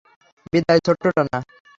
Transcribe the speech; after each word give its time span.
বিদায়, 0.51 0.81
ছোট্ট 0.85 1.03
ডানা। 1.15 1.39